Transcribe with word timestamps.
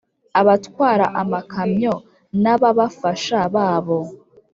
abatwara 0.39 1.05
amakamyo 1.21 1.93
n’ababafasha 2.41 3.39
babo 3.55 3.99